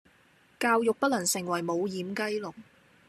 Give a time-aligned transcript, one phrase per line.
[0.59, 2.55] 教育不能成為無掩雞籠